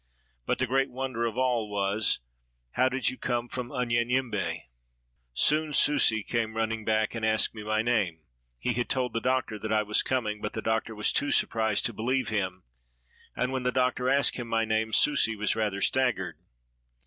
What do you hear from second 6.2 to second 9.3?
came running back, and asked me my name; he had told the